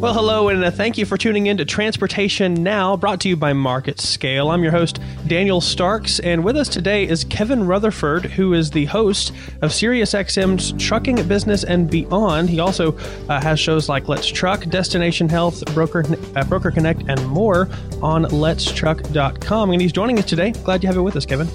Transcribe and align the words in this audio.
Well, 0.00 0.14
hello, 0.14 0.48
and 0.48 0.64
uh, 0.64 0.70
thank 0.70 0.96
you 0.96 1.04
for 1.04 1.18
tuning 1.18 1.48
in 1.48 1.58
to 1.58 1.66
Transportation 1.66 2.54
Now, 2.54 2.96
brought 2.96 3.20
to 3.20 3.28
you 3.28 3.36
by 3.36 3.52
MarketScale. 3.52 4.50
I'm 4.50 4.62
your 4.62 4.72
host, 4.72 4.98
Daniel 5.26 5.60
Starks, 5.60 6.20
and 6.20 6.42
with 6.42 6.56
us 6.56 6.70
today 6.70 7.06
is 7.06 7.24
Kevin 7.24 7.66
Rutherford, 7.66 8.24
who 8.24 8.54
is 8.54 8.70
the 8.70 8.86
host 8.86 9.28
of 9.60 9.72
SiriusXM's 9.72 10.72
Trucking 10.82 11.28
Business 11.28 11.64
and 11.64 11.90
Beyond. 11.90 12.48
He 12.48 12.60
also 12.60 12.96
uh, 13.28 13.42
has 13.42 13.60
shows 13.60 13.90
like 13.90 14.08
Let's 14.08 14.26
Truck, 14.26 14.64
Destination 14.70 15.28
Health, 15.28 15.62
Broker, 15.74 16.02
uh, 16.34 16.44
Broker 16.44 16.70
Connect, 16.70 17.02
and 17.06 17.26
more 17.26 17.68
on 18.00 18.24
letstruck.com. 18.24 19.70
And 19.70 19.82
he's 19.82 19.92
joining 19.92 20.18
us 20.18 20.24
today. 20.24 20.52
Glad 20.52 20.82
you 20.82 20.86
have 20.86 20.96
it 20.96 21.02
with 21.02 21.16
us, 21.16 21.26
Kevin. 21.26 21.46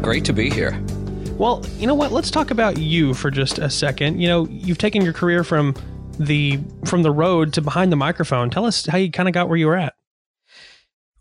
Great 0.00 0.24
to 0.26 0.32
be 0.32 0.50
here. 0.50 0.80
Well, 1.36 1.64
you 1.78 1.88
know 1.88 1.96
what? 1.96 2.12
Let's 2.12 2.30
talk 2.30 2.52
about 2.52 2.78
you 2.78 3.12
for 3.12 3.28
just 3.28 3.58
a 3.58 3.68
second. 3.68 4.20
You 4.20 4.28
know, 4.28 4.46
you've 4.46 4.78
taken 4.78 5.02
your 5.02 5.12
career 5.12 5.42
from 5.42 5.74
the 6.18 6.58
from 6.84 7.02
the 7.02 7.10
road 7.10 7.52
to 7.54 7.62
behind 7.62 7.92
the 7.92 7.96
microphone. 7.96 8.50
Tell 8.50 8.66
us 8.66 8.86
how 8.86 8.98
you 8.98 9.10
kind 9.10 9.28
of 9.28 9.34
got 9.34 9.48
where 9.48 9.58
you 9.58 9.66
were 9.66 9.76
at. 9.76 9.94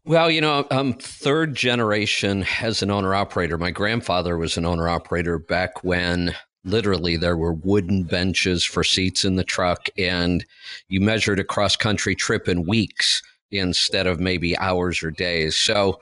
Well, 0.06 0.30
you 0.30 0.42
know, 0.42 0.68
I'm 0.70 0.94
third 0.94 1.56
generation 1.56 2.46
as 2.62 2.84
an 2.84 2.92
owner 2.92 3.16
operator. 3.16 3.58
My 3.58 3.72
grandfather 3.72 4.38
was 4.38 4.58
an 4.58 4.66
owner 4.66 4.90
operator 4.90 5.40
back 5.40 5.84
when 5.84 6.36
literally 6.66 7.16
there 7.16 7.38
were 7.38 7.54
wooden 7.54 8.04
benches 8.04 8.64
for 8.64 8.84
seats 8.84 9.24
in 9.24 9.36
the 9.36 9.44
truck 9.44 9.88
and 9.98 10.46
you 10.90 11.00
measured 11.00 11.40
a 11.40 11.44
cross 11.44 11.76
country 11.76 12.16
trip 12.16 12.48
in 12.48 12.66
weeks 12.66 13.22
instead 13.52 14.08
of 14.08 14.20
maybe 14.20 14.58
hours 14.58 15.04
or 15.04 15.12
days. 15.12 15.56
So 15.56 16.00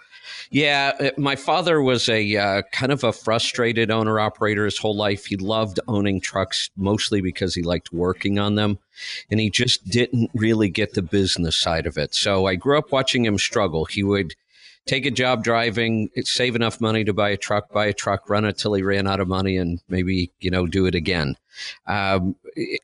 yeah, 0.52 0.92
uh, 1.00 1.10
my 1.18 1.38
father 1.38 1.82
was 1.82 2.10
a 2.10 2.36
uh, 2.36 2.62
kind 2.74 2.92
of 2.92 3.06
a 3.06 3.14
frustrated 3.14 3.90
owner 3.90 4.20
operator 4.20 4.66
his 4.66 4.78
whole 4.78 4.96
life. 4.96 5.26
He 5.26 5.38
loved 5.38 5.80
owning 5.88 6.20
trucks 6.20 6.70
mostly 6.76 7.22
because 7.22 7.56
he 7.56 7.64
liked 7.64 7.94
working 7.94 8.38
on 8.38 8.56
them, 8.56 8.78
and 9.30 9.40
he 9.40 9.50
just 9.50 9.88
didn't 9.88 10.30
really 10.36 10.70
get 10.70 10.94
the 10.94 11.02
business 11.02 11.56
side 11.56 11.88
of 11.88 11.98
it. 11.98 12.14
So 12.14 12.48
I 12.48 12.56
grew 12.56 12.78
up 12.78 12.92
watching 12.92 13.26
him 13.26 13.38
struggle. 13.38 13.86
He 13.86 14.04
would 14.04 14.36
take 14.86 15.06
a 15.06 15.12
job 15.12 15.42
driving, 15.42 16.10
save 16.24 16.58
enough 16.58 16.82
money 16.82 17.06
to 17.06 17.14
buy 17.14 17.30
a 17.30 17.38
truck, 17.38 17.72
buy 17.72 17.86
a 17.86 17.94
truck, 17.94 18.30
run 18.30 18.44
it 18.44 18.58
till 18.58 18.74
he 18.74 18.84
ran 18.84 19.08
out 19.08 19.22
of 19.22 19.30
money, 19.30 19.56
and 19.56 19.80
maybe 19.88 20.34
you 20.42 20.52
know 20.52 20.68
do 20.68 20.86
it 20.86 20.96
again. 20.96 21.38
Um, 21.88 22.36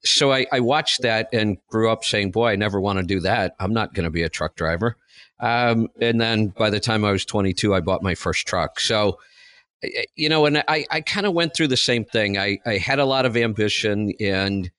so 0.05 0.31
I, 0.31 0.45
I 0.53 0.61
watched 0.61 1.01
that 1.01 1.27
and 1.33 1.57
grew 1.67 1.89
up 1.89 2.05
saying, 2.05 2.31
"Boy, 2.31 2.51
I 2.51 2.55
never 2.55 2.79
want 2.79 2.99
to 2.99 3.05
do 3.05 3.19
that. 3.19 3.57
I'm 3.59 3.73
not 3.73 3.93
going 3.93 4.05
to 4.05 4.09
be 4.09 4.23
a 4.23 4.29
truck 4.29 4.55
driver." 4.55 4.95
Um, 5.39 5.89
and 6.01 6.19
then 6.19 6.47
by 6.47 6.69
the 6.69 6.79
time 6.79 7.05
I 7.05 7.11
was 7.11 7.25
22, 7.25 7.73
I 7.73 7.79
bought 7.79 8.01
my 8.01 8.15
first 8.15 8.47
truck. 8.47 8.79
So, 8.79 9.19
you 10.15 10.29
know, 10.29 10.45
and 10.45 10.63
I, 10.67 10.85
I 10.89 11.01
kind 11.01 11.25
of 11.27 11.33
went 11.33 11.55
through 11.55 11.67
the 11.67 11.77
same 11.77 12.03
thing. 12.03 12.37
I, 12.37 12.59
I 12.65 12.77
had 12.77 12.99
a 12.99 13.05
lot 13.05 13.25
of 13.25 13.37
ambition, 13.37 14.13
and 14.19 14.71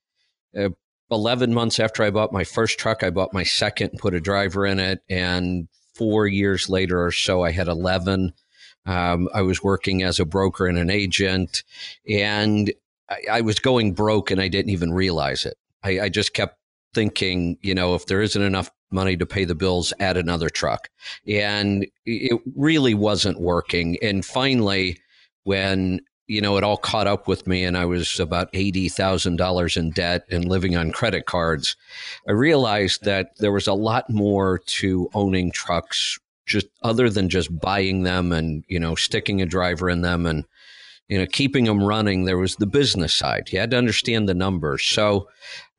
uh, 0.57 0.69
11 1.11 1.53
months 1.53 1.79
after 1.79 2.03
I 2.03 2.11
bought 2.11 2.33
my 2.33 2.43
first 2.43 2.77
truck, 2.77 3.03
I 3.03 3.09
bought 3.09 3.33
my 3.33 3.43
second, 3.43 3.97
put 3.97 4.13
a 4.13 4.19
driver 4.19 4.65
in 4.65 4.79
it. 4.79 5.01
And 5.09 5.69
four 5.95 6.27
years 6.27 6.69
later 6.69 7.03
or 7.03 7.11
so, 7.11 7.43
I 7.43 7.51
had 7.51 7.67
11. 7.67 8.33
Um, 8.85 9.29
I 9.33 9.41
was 9.41 9.63
working 9.63 10.03
as 10.03 10.19
a 10.19 10.25
broker 10.25 10.67
and 10.67 10.77
an 10.77 10.89
agent, 10.89 11.63
and 12.07 12.71
I, 13.09 13.19
I 13.31 13.41
was 13.41 13.59
going 13.59 13.93
broke, 13.93 14.31
and 14.31 14.41
I 14.41 14.47
didn't 14.47 14.71
even 14.71 14.93
realize 14.93 15.45
it. 15.45 15.57
I, 15.83 15.99
I 16.01 16.09
just 16.09 16.33
kept 16.33 16.57
thinking, 16.93 17.57
you 17.61 17.75
know, 17.75 17.95
if 17.95 18.05
there 18.05 18.21
isn't 18.21 18.41
enough 18.41 18.71
money 18.91 19.17
to 19.17 19.25
pay 19.25 19.45
the 19.45 19.55
bills, 19.55 19.93
add 19.99 20.17
another 20.17 20.49
truck. 20.49 20.89
And 21.27 21.85
it 22.05 22.39
really 22.55 22.93
wasn't 22.93 23.39
working. 23.39 23.97
And 24.01 24.25
finally, 24.25 24.99
when 25.43 26.01
you 26.29 26.41
know, 26.41 26.57
it 26.57 26.63
all 26.63 26.77
caught 26.77 27.07
up 27.07 27.27
with 27.27 27.47
me 27.47 27.63
and 27.63 27.75
I 27.75 27.85
was 27.85 28.19
about 28.19 28.53
$80,000 28.53 29.77
in 29.77 29.89
debt 29.89 30.25
and 30.29 30.45
living 30.45 30.77
on 30.77 30.91
credit 30.91 31.25
cards. 31.25 31.75
I 32.27 32.33
realized 32.33 33.03
that 33.03 33.31
there 33.39 33.51
was 33.51 33.65
a 33.65 33.73
lot 33.73 34.11
more 34.11 34.59
to 34.59 35.09
owning 35.15 35.51
trucks 35.51 36.19
just 36.45 36.67
other 36.83 37.09
than 37.09 37.29
just 37.29 37.59
buying 37.59 38.03
them 38.03 38.31
and, 38.31 38.63
you 38.67 38.79
know, 38.79 38.93
sticking 38.93 39.41
a 39.41 39.47
driver 39.47 39.89
in 39.89 40.01
them 40.01 40.27
and, 40.27 40.45
you 41.09 41.17
know, 41.17 41.25
keeping 41.25 41.65
them 41.65 41.83
running. 41.83 42.23
There 42.23 42.37
was 42.37 42.55
the 42.55 42.67
business 42.67 43.15
side. 43.15 43.49
You 43.51 43.59
had 43.59 43.71
to 43.71 43.77
understand 43.77 44.29
the 44.29 44.35
numbers. 44.35 44.85
So 44.85 45.27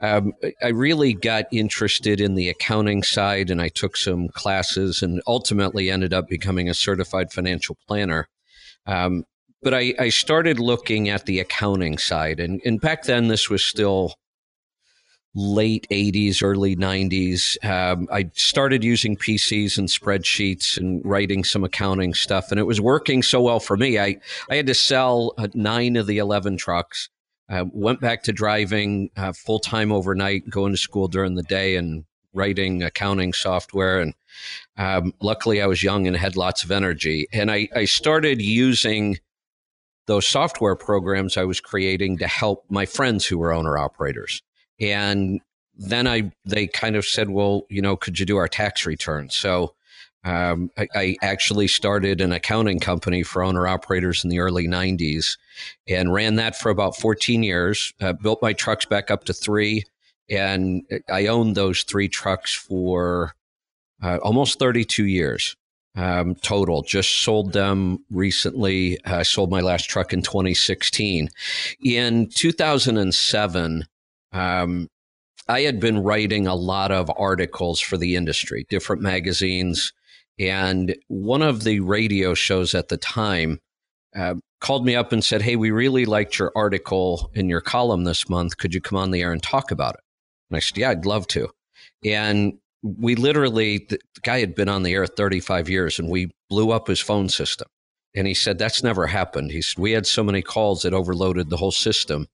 um, 0.00 0.32
I 0.62 0.68
really 0.68 1.14
got 1.14 1.46
interested 1.52 2.20
in 2.20 2.34
the 2.34 2.48
accounting 2.48 3.02
side 3.04 3.48
and 3.48 3.62
I 3.62 3.68
took 3.68 3.96
some 3.96 4.28
classes 4.28 5.02
and 5.02 5.22
ultimately 5.26 5.90
ended 5.90 6.12
up 6.12 6.28
becoming 6.28 6.68
a 6.68 6.74
certified 6.74 7.32
financial 7.32 7.76
planner. 7.86 8.28
Um, 8.86 9.24
but 9.62 9.72
I, 9.72 9.94
I, 9.98 10.08
started 10.08 10.58
looking 10.58 11.10
at 11.10 11.26
the 11.26 11.38
accounting 11.38 11.98
side. 11.98 12.40
And, 12.40 12.62
and 12.64 12.80
back 12.80 13.02
then, 13.02 13.28
this 13.28 13.50
was 13.50 13.64
still 13.64 14.14
late 15.34 15.86
80s, 15.90 16.42
early 16.42 16.74
90s. 16.74 17.62
Um, 17.64 18.08
I 18.12 18.30
started 18.34 18.82
using 18.82 19.16
PCs 19.16 19.78
and 19.78 19.88
spreadsheets 19.88 20.76
and 20.76 21.00
writing 21.04 21.44
some 21.44 21.62
accounting 21.62 22.14
stuff. 22.14 22.50
And 22.50 22.58
it 22.58 22.64
was 22.64 22.80
working 22.80 23.22
so 23.22 23.40
well 23.40 23.60
for 23.60 23.76
me. 23.76 23.98
I, 23.98 24.16
I 24.50 24.56
had 24.56 24.66
to 24.66 24.74
sell 24.74 25.34
uh, 25.38 25.48
nine 25.54 25.96
of 25.96 26.06
the 26.06 26.18
11 26.18 26.56
trucks. 26.56 27.08
Uh, 27.48 27.64
went 27.72 28.00
back 28.00 28.22
to 28.22 28.32
driving 28.32 29.10
uh, 29.16 29.32
full 29.32 29.58
time 29.58 29.90
overnight, 29.90 30.48
going 30.48 30.72
to 30.72 30.78
school 30.78 31.08
during 31.08 31.34
the 31.34 31.42
day, 31.44 31.74
and 31.74 32.04
writing 32.32 32.82
accounting 32.82 33.32
software. 33.32 34.00
And 34.00 34.14
um, 34.76 35.12
luckily, 35.20 35.60
I 35.60 35.66
was 35.66 35.82
young 35.82 36.06
and 36.06 36.16
had 36.16 36.36
lots 36.36 36.62
of 36.62 36.70
energy. 36.70 37.26
And 37.32 37.50
I, 37.50 37.68
I 37.74 37.86
started 37.86 38.40
using 38.40 39.18
those 40.06 40.26
software 40.26 40.76
programs 40.76 41.36
I 41.36 41.44
was 41.44 41.60
creating 41.60 42.18
to 42.18 42.26
help 42.26 42.64
my 42.68 42.86
friends 42.86 43.26
who 43.26 43.38
were 43.38 43.52
owner 43.52 43.78
operators. 43.78 44.42
And 44.80 45.40
then 45.76 46.06
I 46.06 46.32
they 46.44 46.66
kind 46.66 46.96
of 46.96 47.04
said, 47.04 47.30
well, 47.30 47.66
you 47.68 47.82
know, 47.82 47.96
could 47.96 48.18
you 48.18 48.26
do 48.26 48.36
our 48.36 48.48
tax 48.48 48.86
return? 48.86 49.30
So 49.30 49.74
um, 50.24 50.70
I, 50.76 50.88
I, 50.94 51.16
actually 51.22 51.66
started 51.66 52.20
an 52.20 52.30
accounting 52.30 52.78
company 52.78 53.22
for 53.22 53.42
owner 53.42 53.66
operators 53.66 54.22
in 54.22 54.28
the 54.28 54.40
early 54.40 54.68
90s 54.68 55.38
and 55.88 56.12
ran 56.12 56.34
that 56.34 56.58
for 56.58 56.68
about 56.68 56.94
14 56.96 57.42
years. 57.42 57.94
Uh, 58.02 58.12
built 58.12 58.42
my 58.42 58.52
trucks 58.52 58.84
back 58.84 59.10
up 59.10 59.24
to 59.24 59.32
three, 59.32 59.82
and 60.28 60.82
I 61.10 61.28
owned 61.28 61.56
those 61.56 61.84
three 61.84 62.06
trucks 62.06 62.54
for 62.54 63.34
uh, 64.02 64.18
almost 64.18 64.58
32 64.58 65.06
years 65.06 65.56
um, 65.96 66.34
total. 66.36 66.82
Just 66.82 67.22
sold 67.22 67.52
them 67.52 68.04
recently. 68.10 68.98
I 69.04 69.22
sold 69.22 69.50
my 69.50 69.60
last 69.60 69.88
truck 69.88 70.12
in 70.12 70.22
2016. 70.22 71.30
In 71.84 72.28
2007, 72.28 73.86
um, 74.32 74.88
I 75.48 75.62
had 75.62 75.80
been 75.80 75.98
writing 75.98 76.46
a 76.46 76.54
lot 76.54 76.92
of 76.92 77.10
articles 77.16 77.80
for 77.80 77.96
the 77.96 78.16
industry, 78.16 78.66
different 78.68 79.02
magazines. 79.02 79.92
And 80.38 80.96
one 81.08 81.42
of 81.42 81.64
the 81.64 81.80
radio 81.80 82.34
shows 82.34 82.74
at 82.74 82.88
the 82.88 82.96
time 82.96 83.60
uh, 84.14 84.34
called 84.60 84.84
me 84.84 84.94
up 84.94 85.12
and 85.12 85.24
said, 85.24 85.42
Hey, 85.42 85.56
we 85.56 85.70
really 85.70 86.04
liked 86.04 86.38
your 86.38 86.52
article 86.54 87.30
in 87.34 87.48
your 87.48 87.60
column 87.60 88.04
this 88.04 88.28
month. 88.28 88.58
Could 88.58 88.74
you 88.74 88.80
come 88.80 88.98
on 88.98 89.10
the 89.10 89.22
air 89.22 89.32
and 89.32 89.42
talk 89.42 89.70
about 89.70 89.94
it? 89.94 90.00
And 90.50 90.56
I 90.56 90.60
said, 90.60 90.78
Yeah, 90.78 90.90
I'd 90.90 91.06
love 91.06 91.26
to. 91.28 91.48
And 92.04 92.58
we 92.82 93.14
literally, 93.14 93.86
the 93.88 93.98
guy 94.22 94.40
had 94.40 94.54
been 94.54 94.68
on 94.68 94.82
the 94.82 94.94
air 94.94 95.06
35 95.06 95.68
years 95.68 95.98
and 95.98 96.08
we 96.08 96.30
blew 96.48 96.70
up 96.70 96.88
his 96.88 97.00
phone 97.00 97.28
system. 97.28 97.68
And 98.14 98.26
he 98.26 98.34
said, 98.34 98.58
That's 98.58 98.82
never 98.82 99.06
happened. 99.06 99.50
He 99.50 99.62
said, 99.62 99.80
We 99.80 99.92
had 99.92 100.06
so 100.06 100.22
many 100.22 100.42
calls 100.42 100.82
that 100.82 100.94
overloaded 100.94 101.50
the 101.50 101.56
whole 101.56 101.72
system. 101.72 102.26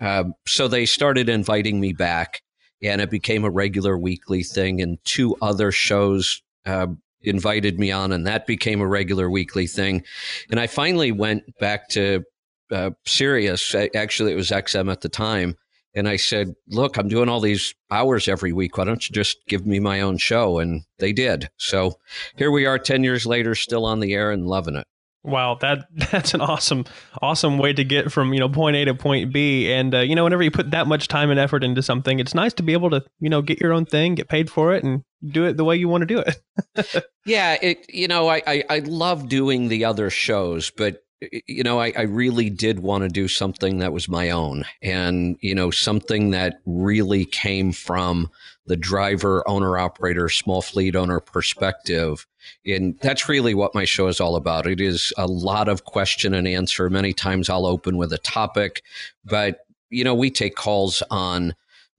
Um, 0.00 0.34
so 0.46 0.68
they 0.68 0.86
started 0.86 1.28
inviting 1.28 1.80
me 1.80 1.92
back 1.92 2.42
and 2.82 3.00
it 3.00 3.10
became 3.10 3.44
a 3.44 3.50
regular 3.50 3.98
weekly 3.98 4.42
thing. 4.42 4.80
And 4.80 4.98
two 5.04 5.36
other 5.42 5.72
shows 5.72 6.42
uh, 6.66 6.88
invited 7.22 7.78
me 7.78 7.90
on, 7.90 8.12
and 8.12 8.26
that 8.26 8.46
became 8.46 8.80
a 8.80 8.86
regular 8.86 9.28
weekly 9.30 9.66
thing. 9.66 10.04
And 10.50 10.60
I 10.60 10.66
finally 10.66 11.12
went 11.12 11.42
back 11.58 11.88
to 11.90 12.24
uh, 12.70 12.90
Sirius. 13.06 13.74
Actually, 13.94 14.32
it 14.32 14.36
was 14.36 14.50
XM 14.50 14.90
at 14.90 15.00
the 15.00 15.08
time. 15.08 15.56
And 15.94 16.08
I 16.08 16.16
said, 16.16 16.54
Look, 16.68 16.96
I'm 16.96 17.08
doing 17.08 17.28
all 17.28 17.40
these 17.40 17.74
hours 17.90 18.28
every 18.28 18.52
week. 18.52 18.76
Why 18.76 18.84
don't 18.84 19.08
you 19.08 19.12
just 19.12 19.38
give 19.48 19.66
me 19.66 19.80
my 19.80 20.00
own 20.00 20.18
show? 20.18 20.58
And 20.58 20.82
they 20.98 21.12
did. 21.12 21.48
So 21.56 21.98
here 22.36 22.50
we 22.50 22.66
are 22.66 22.78
10 22.78 23.02
years 23.02 23.26
later, 23.26 23.54
still 23.54 23.84
on 23.84 24.00
the 24.00 24.14
air 24.14 24.30
and 24.30 24.46
loving 24.46 24.76
it. 24.76 24.86
Wow, 25.24 25.56
that 25.60 25.88
that's 26.10 26.34
an 26.34 26.40
awesome, 26.40 26.84
awesome 27.20 27.58
way 27.58 27.72
to 27.72 27.84
get 27.84 28.12
from 28.12 28.32
you 28.32 28.40
know 28.40 28.48
point 28.48 28.76
A 28.76 28.84
to 28.86 28.94
point 28.94 29.32
B. 29.32 29.72
And 29.72 29.94
uh, 29.94 30.00
you 30.00 30.14
know, 30.14 30.24
whenever 30.24 30.42
you 30.42 30.50
put 30.50 30.70
that 30.70 30.86
much 30.86 31.08
time 31.08 31.30
and 31.30 31.38
effort 31.38 31.64
into 31.64 31.82
something, 31.82 32.18
it's 32.18 32.34
nice 32.34 32.54
to 32.54 32.62
be 32.62 32.72
able 32.72 32.90
to 32.90 33.04
you 33.20 33.28
know 33.28 33.42
get 33.42 33.60
your 33.60 33.72
own 33.72 33.84
thing, 33.84 34.14
get 34.14 34.28
paid 34.28 34.50
for 34.50 34.74
it, 34.74 34.84
and 34.84 35.02
do 35.26 35.44
it 35.44 35.56
the 35.56 35.64
way 35.64 35.76
you 35.76 35.88
want 35.88 36.02
to 36.02 36.06
do 36.06 36.18
it. 36.18 37.04
yeah, 37.26 37.56
it. 37.60 37.84
You 37.88 38.08
know, 38.08 38.28
I, 38.28 38.42
I 38.46 38.64
I 38.70 38.78
love 38.80 39.28
doing 39.28 39.68
the 39.68 39.84
other 39.84 40.10
shows, 40.10 40.70
but 40.70 41.02
you 41.20 41.62
know, 41.62 41.80
I, 41.80 41.92
I 41.96 42.02
really 42.02 42.48
did 42.48 42.80
want 42.80 43.02
to 43.02 43.08
do 43.08 43.26
something 43.28 43.78
that 43.78 43.92
was 43.92 44.08
my 44.08 44.30
own, 44.30 44.64
and 44.82 45.36
you 45.40 45.54
know, 45.54 45.70
something 45.70 46.30
that 46.30 46.60
really 46.66 47.24
came 47.24 47.72
from 47.72 48.30
the 48.66 48.76
driver, 48.76 49.48
owner, 49.48 49.78
operator, 49.78 50.28
small 50.28 50.62
fleet 50.62 50.94
owner 50.94 51.20
perspective. 51.20 52.26
And 52.66 52.98
that's 53.00 53.28
really 53.28 53.54
what 53.54 53.74
my 53.74 53.84
show 53.84 54.08
is 54.08 54.20
all 54.20 54.36
about. 54.36 54.66
It 54.66 54.80
is 54.80 55.12
a 55.16 55.26
lot 55.26 55.68
of 55.68 55.84
question 55.84 56.34
and 56.34 56.46
answer. 56.46 56.88
Many 56.88 57.12
times 57.12 57.48
I'll 57.48 57.66
open 57.66 57.96
with 57.96 58.12
a 58.12 58.18
topic, 58.18 58.82
but 59.24 59.60
you 59.90 60.04
know, 60.04 60.14
we 60.14 60.30
take 60.30 60.54
calls 60.54 61.02
on 61.10 61.54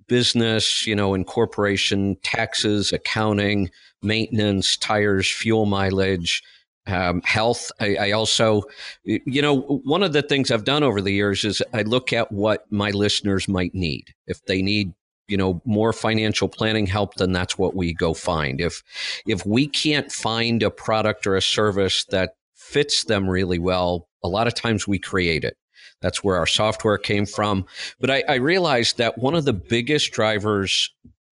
business, 0.08 0.86
you 0.86 0.96
know, 0.96 1.14
incorporation, 1.14 2.18
taxes, 2.24 2.94
accounting, 2.94 3.70
maintenance, 4.02 4.78
tires, 4.78 5.30
fuel 5.30 5.66
mileage, 5.66 6.44
um, 6.90 7.22
health. 7.24 7.72
I, 7.80 7.96
I, 7.96 8.12
also, 8.12 8.64
you 9.04 9.42
know, 9.42 9.62
one 9.84 10.04
of 10.04 10.14
the 10.14 10.22
things 10.22 10.52
I've 10.52 10.64
done 10.64 10.84
over 10.84 11.02
the 11.02 11.14
years 11.14 11.46
is 11.46 11.62
I 11.74 11.84
look 11.84 12.12
at 12.12 12.32
what 12.32 12.66
my 12.72 12.92
listeners 12.92 13.48
might 13.48 13.74
need. 13.74 14.14
If 14.28 14.44
they 14.46 14.62
need, 14.62 14.94
you 15.28 15.38
know, 15.38 15.62
more 15.66 15.94
financial 15.94 16.48
planning 16.48 16.88
help, 16.88 17.16
then 17.16 17.32
that's 17.32 17.58
what 17.58 17.76
we 17.76 17.94
go 17.94 18.14
find. 18.14 18.60
If 18.60 18.82
if 19.28 19.46
we 19.46 19.68
can't 19.68 20.12
find 20.12 20.64
a 20.64 20.72
product 20.72 21.28
or 21.28 21.36
a 21.36 21.42
service 21.42 22.06
that 22.10 22.32
fits 22.56 23.04
them 23.04 23.30
really 23.30 23.60
well, 23.60 24.08
a 24.24 24.28
lot 24.28 24.48
of 24.48 24.56
times 24.56 24.88
we 24.88 25.00
create 25.00 25.44
it. 25.44 25.56
That's 26.02 26.24
where 26.24 26.38
our 26.38 26.48
software 26.48 26.98
came 26.98 27.26
from. 27.26 27.66
But 28.00 28.10
I, 28.10 28.24
I 28.28 28.36
realized 28.36 28.98
that 28.98 29.18
one 29.18 29.36
of 29.36 29.46
the 29.46 29.54
biggest 29.54 30.12
drivers, 30.12 30.90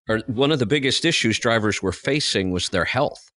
or 0.08 0.20
one 0.28 0.52
of 0.52 0.60
the 0.60 0.66
biggest 0.66 1.04
issues 1.04 1.40
drivers 1.40 1.82
were 1.82 1.92
facing 1.92 2.52
was 2.52 2.70
their 2.70 2.86
health 2.86 3.31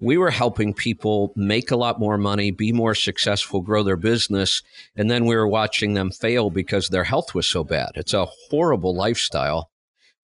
we 0.00 0.16
were 0.16 0.30
helping 0.30 0.74
people 0.74 1.32
make 1.34 1.70
a 1.70 1.76
lot 1.76 1.98
more 1.98 2.16
money, 2.16 2.50
be 2.50 2.72
more 2.72 2.94
successful, 2.94 3.60
grow 3.60 3.82
their 3.82 3.96
business. 3.96 4.62
And 4.96 5.10
then 5.10 5.26
we 5.26 5.34
were 5.34 5.48
watching 5.48 5.94
them 5.94 6.10
fail 6.10 6.50
because 6.50 6.88
their 6.88 7.04
health 7.04 7.34
was 7.34 7.46
so 7.46 7.64
bad. 7.64 7.90
It's 7.96 8.14
a 8.14 8.26
horrible 8.50 8.94
lifestyle 8.94 9.70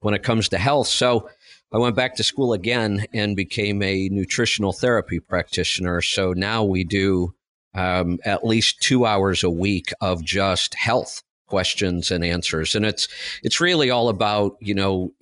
when 0.01 0.15
it 0.15 0.23
comes 0.23 0.49
to 0.51 0.59
health. 0.59 0.87
So 0.87 1.29
I 1.73 1.79
went 1.79 1.97
back 1.97 2.15
to 2.17 2.25
school 2.25 2.53
again 2.53 3.07
and 3.13 3.35
became 3.35 3.83
a 3.83 4.09
nutritional 4.11 4.73
therapy 4.73 5.19
practitioner. 5.19 6.03
So 6.03 6.33
now 6.33 6.63
we 6.63 6.85
do 6.85 7.35
um, 7.75 8.21
at 8.25 8.47
least 8.47 8.81
two 8.81 9.05
hours 9.05 9.43
a 9.43 9.51
week 9.51 9.93
of 10.01 10.23
just 10.25 10.75
health 10.75 11.23
questions 11.47 12.11
and 12.11 12.25
answers 12.25 12.75
and 12.75 12.87
it's 12.87 13.07
it's 13.43 13.61
really 13.61 13.91
all 13.91 14.09
about 14.09 14.57
you 14.61 14.75
know 14.75 15.13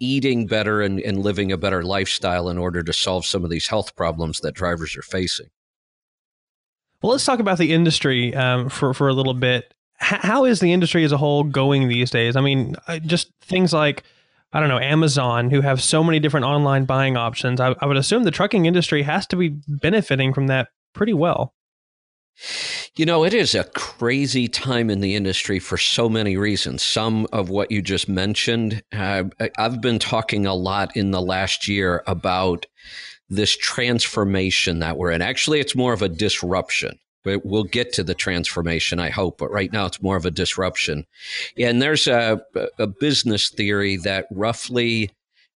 eating 0.00 0.46
better 0.46 0.80
and, 0.80 1.00
and 1.00 1.18
living 1.18 1.50
a 1.52 1.56
better 1.56 1.82
lifestyle 1.82 2.48
in 2.48 2.58
order 2.58 2.82
to 2.82 2.92
solve 2.92 3.26
some 3.26 3.44
of 3.44 3.50
these 3.50 3.68
health 3.68 3.96
problems 3.96 4.40
that 4.40 4.54
drivers 4.54 4.96
are 4.96 5.02
facing. 5.02 5.48
Well, 7.02 7.12
let's 7.12 7.24
talk 7.24 7.38
about 7.38 7.58
the 7.58 7.72
industry 7.72 8.34
um, 8.34 8.68
for 8.68 8.92
for 8.92 9.08
a 9.08 9.12
little 9.14 9.34
bit. 9.34 9.72
H- 10.00 10.20
how 10.20 10.44
is 10.44 10.60
the 10.60 10.72
industry 10.72 11.04
as 11.04 11.12
a 11.12 11.16
whole 11.16 11.44
going 11.44 11.88
these 11.88 12.10
days? 12.10 12.36
I 12.36 12.40
mean, 12.40 12.74
just 13.06 13.30
things 13.40 13.72
like 13.72 14.02
I 14.52 14.60
don't 14.60 14.68
know 14.68 14.80
Amazon, 14.80 15.50
who 15.50 15.60
have 15.60 15.82
so 15.82 16.02
many 16.02 16.18
different 16.18 16.46
online 16.46 16.84
buying 16.84 17.16
options. 17.16 17.60
I, 17.60 17.74
I 17.80 17.86
would 17.86 17.96
assume 17.96 18.24
the 18.24 18.30
trucking 18.30 18.66
industry 18.66 19.02
has 19.02 19.26
to 19.28 19.36
be 19.36 19.56
benefiting 19.68 20.32
from 20.32 20.46
that 20.48 20.68
pretty 20.94 21.14
well. 21.14 21.54
You 22.98 23.06
know, 23.06 23.22
it 23.22 23.32
is 23.32 23.54
a 23.54 23.62
crazy 23.62 24.48
time 24.48 24.90
in 24.90 24.98
the 24.98 25.14
industry 25.14 25.60
for 25.60 25.78
so 25.78 26.08
many 26.08 26.36
reasons. 26.36 26.82
Some 26.82 27.28
of 27.32 27.48
what 27.48 27.70
you 27.70 27.80
just 27.80 28.08
mentioned, 28.08 28.82
uh, 28.92 29.22
I've 29.56 29.80
been 29.80 30.00
talking 30.00 30.46
a 30.46 30.54
lot 30.54 30.96
in 30.96 31.12
the 31.12 31.22
last 31.22 31.68
year 31.68 32.02
about 32.08 32.66
this 33.28 33.56
transformation 33.56 34.80
that 34.80 34.96
we're 34.96 35.12
in. 35.12 35.22
Actually, 35.22 35.60
it's 35.60 35.76
more 35.76 35.92
of 35.92 36.02
a 36.02 36.08
disruption. 36.08 36.98
We'll 37.24 37.62
get 37.62 37.92
to 37.92 38.02
the 38.02 38.16
transformation, 38.16 38.98
I 38.98 39.10
hope, 39.10 39.38
but 39.38 39.52
right 39.52 39.72
now 39.72 39.86
it's 39.86 40.02
more 40.02 40.16
of 40.16 40.26
a 40.26 40.32
disruption. 40.32 41.06
And 41.56 41.80
there's 41.80 42.08
a, 42.08 42.40
a 42.80 42.88
business 42.88 43.48
theory 43.50 43.96
that 43.98 44.26
roughly 44.32 45.12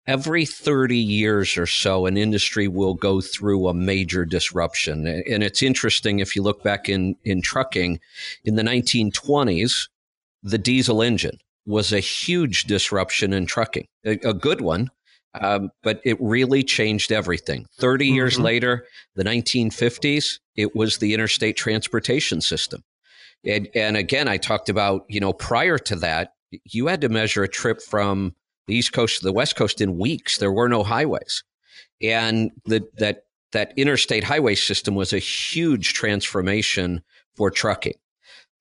every 0.07 0.45
30 0.45 0.97
years 0.97 1.57
or 1.57 1.67
so, 1.67 2.07
an 2.07 2.17
industry 2.17 2.69
will 2.69 2.95
go 2.95 3.21
through 3.21 3.69
a 3.69 3.75
major 3.75 4.25
disruption. 4.25 5.07
And 5.07 5.43
it's 5.43 5.63
interesting 5.63 6.19
if 6.19 6.35
you 6.35 6.43
look 6.43 6.63
back 6.63 6.89
in, 6.89 7.17
in 7.25 7.43
trucking, 7.43 8.01
in 8.45 8.57
the 8.57 8.63
1920s, 8.63 9.89
the 10.43 10.59
diesel 10.59 11.03
engine 11.03 11.39
was 11.65 11.93
a 11.93 12.01
huge 12.01 12.65
disruption 12.65 13.33
in 13.33 13.47
trucking, 13.47 13.87
a, 14.05 14.19
a 14.25 14.35
good 14.35 14.61
one. 14.61 14.91
Um, 15.41 15.71
but 15.83 16.03
it 16.05 16.19
really 16.21 16.63
changed 16.63 17.11
everything. 17.11 17.65
30 17.79 18.05
mm-hmm. 18.05 18.15
years 18.15 18.39
later, 18.39 18.85
the 19.15 19.25
1950s, 19.25 20.41
it 20.57 20.77
was 20.77 20.99
the 20.99 21.15
interstate 21.15 21.57
transportation 21.57 22.43
system. 22.43 22.83
And, 23.43 23.67
and 23.75 23.97
again, 23.97 24.29
I 24.29 24.37
talked 24.37 24.69
about, 24.69 25.07
you 25.09 25.21
know, 25.21 25.33
prior 25.33 25.79
to 25.79 25.97
that, 25.97 26.35
you 26.65 26.89
had 26.89 27.01
to 27.01 27.09
measure 27.09 27.43
a 27.43 27.49
trip 27.49 27.81
from 27.81 28.35
the 28.67 28.75
East 28.75 28.93
Coast 28.93 29.19
to 29.19 29.25
the 29.25 29.33
West 29.33 29.57
Coast 29.57 29.81
in 29.81 29.99
weeks. 29.99 30.39
There 30.39 30.53
were 30.53 30.69
no 30.69 30.83
highways, 30.83 31.45
and 32.01 32.51
the, 32.65 32.83
that 32.99 33.25
that 33.53 33.73
interstate 33.77 34.25
highway 34.25 34.55
system 34.55 34.95
was 34.95 35.13
a 35.13 35.19
huge 35.19 35.95
transformation 35.95 37.03
for 37.37 37.51
trucking. 37.51 37.95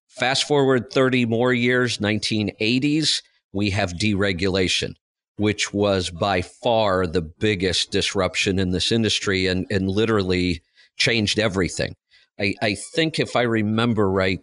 Fast 0.07 0.45
forward 0.45 0.91
30 0.91 1.25
more 1.25 1.53
years, 1.53 1.97
1980s, 1.99 3.21
we 3.53 3.69
have 3.69 3.93
deregulation, 3.93 4.93
which 5.37 5.73
was 5.73 6.09
by 6.09 6.41
far 6.41 7.07
the 7.07 7.21
biggest 7.21 7.91
disruption 7.91 8.59
in 8.59 8.71
this 8.71 8.91
industry 8.91 9.47
and, 9.47 9.65
and 9.71 9.89
literally 9.89 10.61
changed 10.97 11.39
everything. 11.39 11.95
I, 12.39 12.53
I 12.61 12.75
think 12.75 13.19
if 13.19 13.35
I 13.35 13.43
remember 13.43 14.09
right, 14.11 14.39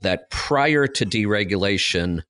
that 0.00 0.30
prior 0.30 0.86
to 0.86 1.04
deregulation, 1.04 2.22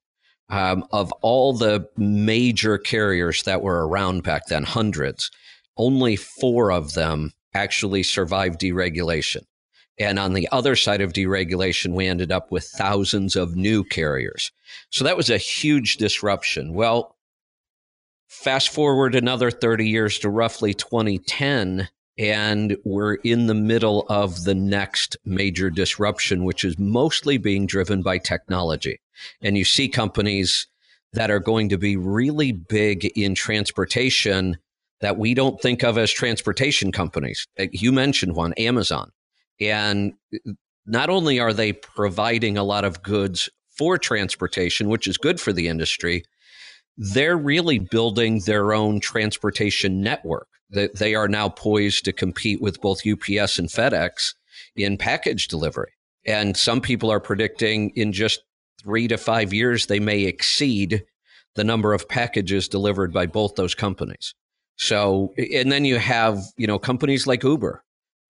um, 0.51 0.85
of 0.91 1.11
all 1.21 1.53
the 1.53 1.87
major 1.97 2.77
carriers 2.77 3.43
that 3.43 3.61
were 3.61 3.87
around 3.87 4.23
back 4.23 4.47
then, 4.47 4.63
hundreds, 4.63 5.31
only 5.77 6.17
four 6.17 6.71
of 6.71 6.93
them 6.93 7.31
actually 7.53 8.03
survived 8.03 8.59
deregulation. 8.59 9.43
And 9.97 10.19
on 10.19 10.33
the 10.33 10.49
other 10.51 10.75
side 10.75 11.01
of 11.01 11.13
deregulation, 11.13 11.93
we 11.93 12.07
ended 12.07 12.31
up 12.31 12.51
with 12.51 12.65
thousands 12.65 13.35
of 13.35 13.55
new 13.55 13.83
carriers. 13.83 14.51
So 14.89 15.03
that 15.05 15.17
was 15.17 15.29
a 15.29 15.37
huge 15.37 15.97
disruption. 15.97 16.73
Well, 16.73 17.15
fast 18.27 18.69
forward 18.69 19.15
another 19.15 19.51
30 19.51 19.87
years 19.87 20.19
to 20.19 20.29
roughly 20.29 20.73
2010, 20.73 21.87
and 22.17 22.77
we're 22.83 23.15
in 23.15 23.47
the 23.47 23.53
middle 23.53 24.05
of 24.09 24.43
the 24.43 24.55
next 24.55 25.17
major 25.23 25.69
disruption, 25.69 26.43
which 26.43 26.65
is 26.65 26.77
mostly 26.77 27.37
being 27.37 27.67
driven 27.67 28.01
by 28.01 28.17
technology. 28.17 28.99
And 29.41 29.57
you 29.57 29.65
see 29.65 29.89
companies 29.89 30.67
that 31.13 31.29
are 31.29 31.39
going 31.39 31.69
to 31.69 31.77
be 31.77 31.95
really 31.95 32.51
big 32.51 33.05
in 33.17 33.35
transportation 33.35 34.57
that 35.01 35.17
we 35.17 35.33
don't 35.33 35.59
think 35.59 35.83
of 35.83 35.97
as 35.97 36.11
transportation 36.11 36.91
companies. 36.91 37.47
Uh, 37.59 37.65
you 37.71 37.91
mentioned 37.91 38.35
one, 38.35 38.53
Amazon. 38.53 39.11
And 39.59 40.13
not 40.85 41.09
only 41.09 41.39
are 41.39 41.53
they 41.53 41.73
providing 41.73 42.57
a 42.57 42.63
lot 42.63 42.85
of 42.85 43.03
goods 43.03 43.49
for 43.77 43.97
transportation, 43.97 44.89
which 44.89 45.07
is 45.07 45.17
good 45.17 45.39
for 45.39 45.53
the 45.53 45.67
industry, 45.67 46.23
they're 46.97 47.37
really 47.37 47.79
building 47.79 48.41
their 48.45 48.73
own 48.73 48.99
transportation 48.99 50.01
network. 50.01 50.47
They 50.69 51.15
are 51.15 51.27
now 51.27 51.49
poised 51.49 52.05
to 52.05 52.13
compete 52.13 52.61
with 52.61 52.79
both 52.81 53.05
UPS 53.05 53.59
and 53.59 53.69
FedEx 53.69 54.33
in 54.75 54.97
package 54.97 55.47
delivery. 55.47 55.91
And 56.25 56.55
some 56.55 56.81
people 56.81 57.11
are 57.11 57.19
predicting 57.19 57.89
in 57.91 58.13
just 58.13 58.43
three 58.81 59.07
to 59.07 59.17
five 59.17 59.53
years, 59.53 59.85
they 59.85 59.99
may 59.99 60.23
exceed 60.23 61.03
the 61.55 61.63
number 61.63 61.93
of 61.93 62.07
packages 62.07 62.67
delivered 62.67 63.13
by 63.13 63.25
both 63.25 63.55
those 63.55 63.75
companies. 63.75 64.33
So, 64.77 65.33
and 65.37 65.71
then 65.71 65.85
you 65.85 65.97
have, 65.97 66.39
you 66.57 66.65
know, 66.65 66.79
companies 66.79 67.27
like 67.27 67.43
Uber, 67.43 67.83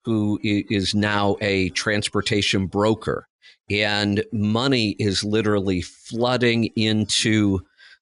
who 0.04 0.40
is 0.44 0.96
now 0.96 1.38
a 1.40 1.70
transportation 1.70 2.68
broker, 2.68 3.28
and 3.70 4.24
money 4.34 4.96
is 5.00 5.24
literally 5.24 5.82
flooding 5.82 6.66
into 6.76 7.60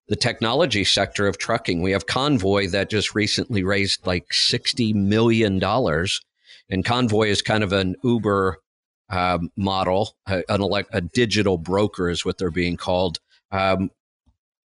the 0.07 0.15
technology 0.15 0.83
sector 0.83 1.27
of 1.27 1.37
trucking. 1.37 1.81
We 1.81 1.91
have 1.91 2.07
Convoy 2.07 2.67
that 2.69 2.89
just 2.89 3.13
recently 3.13 3.63
raised 3.63 4.07
like 4.07 4.27
$60 4.29 4.95
million. 4.95 5.63
And 6.71 6.85
Convoy 6.85 7.27
is 7.27 7.41
kind 7.43 7.63
of 7.63 7.71
an 7.71 7.95
Uber 8.03 8.57
um, 9.09 9.51
model, 9.55 10.15
a, 10.27 10.43
an 10.49 10.61
elect, 10.61 10.89
a 10.93 11.01
digital 11.01 11.57
broker 11.57 12.09
is 12.09 12.25
what 12.25 12.37
they're 12.37 12.51
being 12.51 12.77
called. 12.77 13.19
Um, 13.51 13.91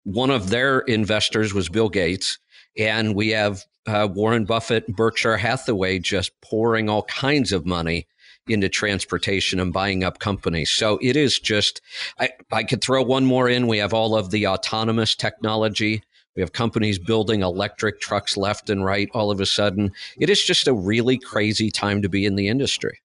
one 0.04 0.30
of 0.30 0.50
their 0.50 0.80
investors 0.80 1.54
was 1.54 1.70
Bill 1.70 1.90
Gates, 1.90 2.38
and 2.78 3.16
we 3.16 3.30
have 3.30 3.64
uh, 3.86 4.08
Warren 4.12 4.46
Buffett, 4.46 4.88
and 4.88 4.96
Berkshire 4.96 5.38
Hathaway 5.38 6.00
just 6.00 6.32
pouring 6.42 6.90
all 6.90 7.04
kinds 7.04 7.52
of 7.52 7.66
money 7.66 8.08
into 8.48 8.68
transportation 8.68 9.60
and 9.60 9.72
buying 9.72 10.04
up 10.04 10.20
companies. 10.20 10.70
So 10.70 11.00
it 11.02 11.16
is 11.16 11.40
just, 11.40 11.82
I, 12.20 12.30
I 12.52 12.64
could 12.64 12.82
throw 12.82 13.02
one 13.02 13.26
more 13.26 13.48
in. 13.48 13.68
We 13.68 13.78
have 13.78 13.94
all 13.94 14.16
of 14.16 14.32
the 14.32 14.48
autonomous 14.48 15.16
technology. 15.16 16.04
We 16.36 16.42
have 16.42 16.52
companies 16.52 17.00
building 17.00 17.42
electric 17.42 18.02
trucks 18.02 18.36
left 18.36 18.70
and 18.70 18.84
right 18.84 19.10
all 19.14 19.32
of 19.32 19.40
a 19.40 19.46
sudden. 19.46 19.92
It 20.18 20.30
is 20.30 20.44
just 20.44 20.68
a 20.68 20.74
really 20.74 21.18
crazy 21.18 21.72
time 21.72 22.02
to 22.02 22.10
be 22.10 22.26
in 22.26 22.36
the 22.36 22.50
industry. 22.50 23.00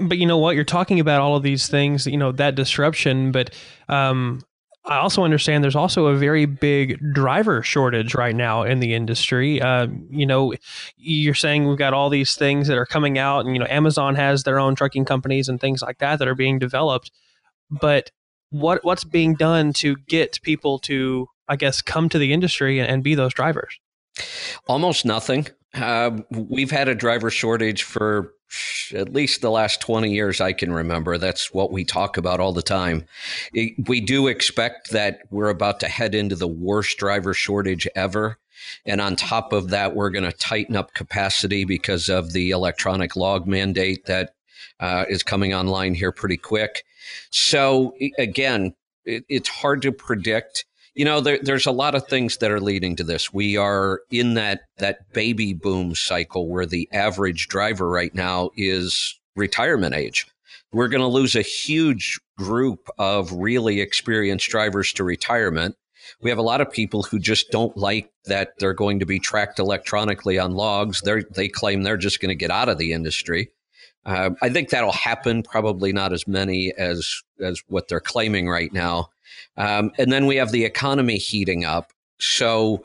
But 0.00 0.18
you 0.18 0.26
know 0.26 0.38
what? 0.38 0.54
You're 0.54 0.64
talking 0.64 1.00
about 1.00 1.20
all 1.20 1.36
of 1.36 1.42
these 1.42 1.68
things, 1.68 2.06
you 2.06 2.16
know, 2.16 2.32
that 2.32 2.54
disruption. 2.54 3.32
But 3.32 3.54
um, 3.88 4.42
I 4.84 4.98
also 4.98 5.24
understand 5.24 5.64
there's 5.64 5.76
also 5.76 6.06
a 6.06 6.16
very 6.16 6.46
big 6.46 6.98
driver 7.12 7.62
shortage 7.62 8.14
right 8.14 8.34
now 8.34 8.62
in 8.62 8.80
the 8.80 8.94
industry. 8.94 9.60
Uh, 9.60 9.88
you 10.10 10.26
know, 10.26 10.54
you're 10.96 11.34
saying 11.34 11.66
we've 11.66 11.78
got 11.78 11.94
all 11.94 12.10
these 12.10 12.34
things 12.34 12.68
that 12.68 12.78
are 12.78 12.86
coming 12.86 13.18
out, 13.18 13.46
and 13.46 13.54
you 13.54 13.58
know, 13.58 13.66
Amazon 13.68 14.14
has 14.14 14.44
their 14.44 14.58
own 14.58 14.74
trucking 14.74 15.04
companies 15.04 15.48
and 15.48 15.60
things 15.60 15.82
like 15.82 15.98
that 15.98 16.18
that 16.18 16.28
are 16.28 16.34
being 16.34 16.58
developed. 16.58 17.10
But 17.70 18.10
what 18.50 18.84
what's 18.84 19.04
being 19.04 19.34
done 19.34 19.72
to 19.74 19.96
get 20.08 20.40
people 20.42 20.78
to 20.80 21.28
I 21.50 21.56
guess, 21.56 21.82
come 21.82 22.08
to 22.10 22.18
the 22.18 22.32
industry 22.32 22.78
and, 22.78 22.88
and 22.88 23.02
be 23.02 23.16
those 23.16 23.34
drivers? 23.34 23.78
Almost 24.68 25.04
nothing. 25.04 25.48
Uh, 25.74 26.20
we've 26.30 26.70
had 26.70 26.88
a 26.88 26.94
driver 26.94 27.28
shortage 27.28 27.82
for 27.82 28.32
at 28.94 29.12
least 29.12 29.40
the 29.40 29.50
last 29.50 29.80
20 29.80 30.12
years 30.12 30.40
I 30.40 30.52
can 30.52 30.72
remember. 30.72 31.18
That's 31.18 31.52
what 31.52 31.72
we 31.72 31.84
talk 31.84 32.16
about 32.16 32.40
all 32.40 32.52
the 32.52 32.62
time. 32.62 33.06
It, 33.52 33.88
we 33.88 34.00
do 34.00 34.26
expect 34.26 34.90
that 34.90 35.20
we're 35.30 35.50
about 35.50 35.80
to 35.80 35.88
head 35.88 36.14
into 36.14 36.36
the 36.36 36.48
worst 36.48 36.98
driver 36.98 37.34
shortage 37.34 37.86
ever. 37.94 38.38
And 38.84 39.00
on 39.00 39.16
top 39.16 39.52
of 39.52 39.70
that, 39.70 39.94
we're 39.94 40.10
going 40.10 40.30
to 40.30 40.36
tighten 40.36 40.76
up 40.76 40.94
capacity 40.94 41.64
because 41.64 42.08
of 42.08 42.32
the 42.32 42.50
electronic 42.50 43.16
log 43.16 43.46
mandate 43.46 44.06
that 44.06 44.34
uh, 44.80 45.04
is 45.08 45.22
coming 45.22 45.54
online 45.54 45.94
here 45.94 46.12
pretty 46.12 46.36
quick. 46.36 46.84
So, 47.30 47.94
again, 48.18 48.74
it, 49.04 49.24
it's 49.28 49.48
hard 49.48 49.82
to 49.82 49.92
predict 49.92 50.64
you 50.94 51.04
know 51.04 51.20
there, 51.20 51.38
there's 51.42 51.66
a 51.66 51.72
lot 51.72 51.94
of 51.94 52.06
things 52.06 52.38
that 52.38 52.50
are 52.50 52.60
leading 52.60 52.96
to 52.96 53.04
this 53.04 53.32
we 53.32 53.56
are 53.56 54.00
in 54.10 54.34
that 54.34 54.62
that 54.78 55.12
baby 55.12 55.52
boom 55.52 55.94
cycle 55.94 56.48
where 56.48 56.66
the 56.66 56.88
average 56.92 57.48
driver 57.48 57.88
right 57.88 58.14
now 58.14 58.50
is 58.56 59.18
retirement 59.36 59.94
age 59.94 60.26
we're 60.72 60.88
going 60.88 61.00
to 61.00 61.06
lose 61.06 61.34
a 61.34 61.42
huge 61.42 62.18
group 62.38 62.88
of 62.98 63.32
really 63.32 63.80
experienced 63.80 64.48
drivers 64.48 64.92
to 64.92 65.04
retirement 65.04 65.76
we 66.20 66.30
have 66.30 66.38
a 66.38 66.42
lot 66.42 66.60
of 66.60 66.70
people 66.70 67.02
who 67.02 67.18
just 67.18 67.50
don't 67.50 67.76
like 67.76 68.10
that 68.24 68.52
they're 68.58 68.74
going 68.74 68.98
to 68.98 69.06
be 69.06 69.18
tracked 69.18 69.58
electronically 69.58 70.38
on 70.38 70.52
logs 70.52 71.00
they 71.02 71.22
they 71.30 71.48
claim 71.48 71.82
they're 71.82 71.96
just 71.96 72.20
going 72.20 72.30
to 72.30 72.34
get 72.34 72.50
out 72.50 72.68
of 72.68 72.78
the 72.78 72.92
industry 72.92 73.50
uh, 74.06 74.30
I 74.40 74.48
think 74.48 74.70
that'll 74.70 74.92
happen. 74.92 75.42
Probably 75.42 75.92
not 75.92 76.12
as 76.12 76.26
many 76.26 76.72
as 76.78 77.22
as 77.40 77.62
what 77.68 77.88
they're 77.88 78.00
claiming 78.00 78.48
right 78.48 78.72
now. 78.72 79.10
Um, 79.56 79.92
and 79.98 80.12
then 80.12 80.26
we 80.26 80.36
have 80.36 80.52
the 80.52 80.64
economy 80.64 81.18
heating 81.18 81.64
up. 81.64 81.92
So 82.18 82.84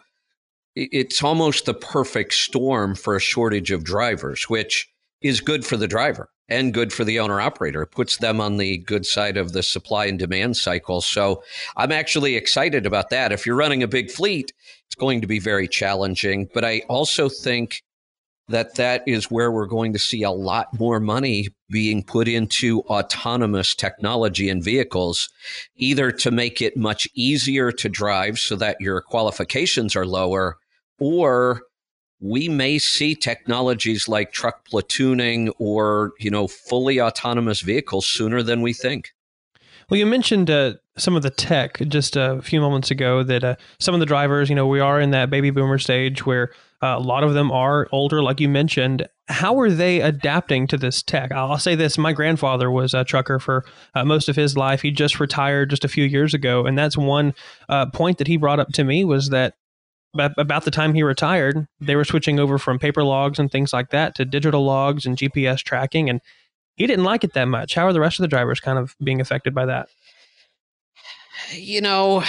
it's 0.75 1.23
almost 1.23 1.65
the 1.65 1.73
perfect 1.73 2.33
storm 2.33 2.95
for 2.95 3.15
a 3.15 3.21
shortage 3.21 3.71
of 3.71 3.83
drivers, 3.83 4.49
which 4.49 4.87
is 5.21 5.39
good 5.39 5.65
for 5.65 5.77
the 5.77 5.87
driver 5.87 6.29
and 6.47 6.73
good 6.73 6.93
for 6.93 7.03
the 7.03 7.19
owner 7.19 7.41
operator. 7.41 7.81
It 7.81 7.91
puts 7.91 8.17
them 8.17 8.39
on 8.39 8.57
the 8.57 8.77
good 8.79 9.05
side 9.05 9.37
of 9.37 9.53
the 9.53 9.63
supply 9.63 10.05
and 10.05 10.19
demand 10.19 10.57
cycle. 10.57 11.01
So 11.01 11.43
I'm 11.77 11.91
actually 11.91 12.35
excited 12.35 12.85
about 12.85 13.09
that. 13.09 13.31
If 13.31 13.45
you're 13.45 13.55
running 13.55 13.83
a 13.83 13.87
big 13.87 14.11
fleet, 14.11 14.51
it's 14.85 14.95
going 14.95 15.21
to 15.21 15.27
be 15.27 15.39
very 15.39 15.67
challenging. 15.67 16.47
But 16.53 16.65
I 16.65 16.81
also 16.89 17.29
think 17.29 17.81
that 18.47 18.75
that 18.75 19.03
is 19.07 19.31
where 19.31 19.51
we're 19.51 19.65
going 19.65 19.93
to 19.93 19.99
see 19.99 20.23
a 20.23 20.31
lot 20.31 20.67
more 20.77 20.99
money 20.99 21.47
being 21.69 22.03
put 22.03 22.27
into 22.27 22.81
autonomous 22.81 23.73
technology 23.73 24.49
and 24.49 24.63
vehicles, 24.63 25.29
either 25.75 26.11
to 26.11 26.31
make 26.31 26.61
it 26.61 26.77
much 26.77 27.07
easier 27.15 27.71
to 27.71 27.89
drive 27.89 28.37
so 28.37 28.55
that 28.55 28.77
your 28.79 29.01
qualifications 29.01 29.95
are 29.95 30.05
lower, 30.05 30.57
or 30.99 31.63
we 32.19 32.47
may 32.47 32.77
see 32.79 33.15
technologies 33.15 34.07
like 34.07 34.31
truck 34.31 34.67
platooning 34.67 35.51
or 35.59 36.13
you 36.19 36.29
know 36.29 36.47
fully 36.47 37.01
autonomous 37.01 37.61
vehicles 37.61 38.05
sooner 38.05 38.43
than 38.43 38.61
we 38.61 38.73
think. 38.73 39.11
Well, 39.89 39.99
you 39.99 40.05
mentioned 40.05 40.49
uh, 40.49 40.75
some 40.97 41.15
of 41.15 41.21
the 41.21 41.29
tech 41.29 41.77
just 41.87 42.15
a 42.15 42.41
few 42.41 42.59
moments 42.59 42.89
ago 42.89 43.21
that 43.23 43.43
uh, 43.43 43.55
some 43.79 43.93
of 43.93 43.99
the 43.99 44.07
drivers, 44.07 44.49
you 44.49 44.55
know, 44.55 44.65
we 44.65 44.79
are 44.79 44.99
in 44.99 45.11
that 45.11 45.29
baby 45.29 45.51
boomer 45.51 45.77
stage 45.77 46.25
where 46.25 46.51
uh, 46.85 46.97
a 46.97 46.99
lot 46.99 47.23
of 47.23 47.33
them 47.33 47.51
are 47.51 47.87
older, 47.91 48.21
like 48.21 48.39
you 48.39 48.47
mentioned. 48.47 49.07
How 49.27 49.59
are 49.59 49.71
they 49.71 50.01
adapting 50.01 50.67
to 50.67 50.77
this 50.77 51.01
tech? 51.01 51.31
I'll 51.31 51.57
say 51.57 51.73
this 51.73 51.97
my 51.97 52.13
grandfather 52.13 52.69
was 52.69 52.93
a 52.93 53.03
trucker 53.03 53.39
for 53.39 53.65
uh, 53.95 54.05
most 54.05 54.29
of 54.29 54.35
his 54.35 54.55
life. 54.55 54.83
He 54.83 54.91
just 54.91 55.19
retired 55.19 55.71
just 55.71 55.83
a 55.83 55.87
few 55.87 56.03
years 56.03 56.35
ago. 56.35 56.67
And 56.67 56.77
that's 56.77 56.95
one 56.95 57.33
uh, 57.69 57.87
point 57.87 58.19
that 58.19 58.27
he 58.27 58.37
brought 58.37 58.59
up 58.59 58.67
to 58.73 58.83
me 58.83 59.03
was 59.03 59.29
that 59.29 59.55
about 60.13 60.63
the 60.63 60.71
time 60.71 60.93
he 60.93 61.01
retired, 61.01 61.67
they 61.79 61.95
were 61.95 62.05
switching 62.05 62.39
over 62.39 62.59
from 62.59 62.77
paper 62.77 63.03
logs 63.03 63.39
and 63.39 63.51
things 63.51 63.73
like 63.73 63.89
that 63.89 64.13
to 64.15 64.23
digital 64.23 64.63
logs 64.63 65.07
and 65.07 65.17
GPS 65.17 65.63
tracking. 65.63 66.07
And 66.07 66.21
he 66.75 66.85
didn't 66.85 67.03
like 67.03 67.23
it 67.23 67.33
that 67.33 67.45
much. 67.45 67.73
How 67.73 67.87
are 67.87 67.93
the 67.93 67.99
rest 67.99 68.19
of 68.19 68.23
the 68.23 68.27
drivers 68.27 68.59
kind 68.59 68.77
of 68.77 68.95
being 69.03 69.19
affected 69.19 69.55
by 69.55 69.65
that? 69.65 69.89
You 71.51 71.81
know, 71.81 72.23